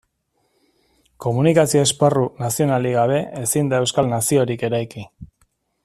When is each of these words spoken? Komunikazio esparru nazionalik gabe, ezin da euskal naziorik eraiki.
Komunikazio 1.25 1.83
esparru 1.89 2.23
nazionalik 2.45 2.97
gabe, 3.01 3.21
ezin 3.43 3.71
da 3.75 3.83
euskal 3.85 4.11
naziorik 4.15 4.65
eraiki. 4.73 5.07